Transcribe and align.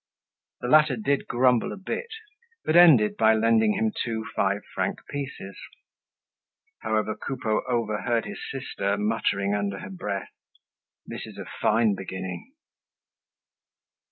The 0.61 0.67
latter 0.67 0.95
did 0.95 1.27
grumble 1.27 1.71
a 1.71 1.77
bit, 1.77 2.07
but 2.65 2.75
ended 2.75 3.17
by 3.17 3.35
lending 3.35 3.73
him 3.73 3.93
two 3.95 4.25
five 4.35 4.63
franc 4.73 4.97
pieces. 5.07 5.55
However, 6.79 7.13
Coupeau 7.15 7.61
overheard 7.67 8.25
his 8.25 8.39
sister 8.49 8.97
muttering 8.97 9.53
under 9.53 9.77
her 9.77 9.91
breath, 9.91 10.31
"This 11.05 11.27
is 11.27 11.37
a 11.37 11.45
fine 11.45 11.93
beginning." 11.93 12.51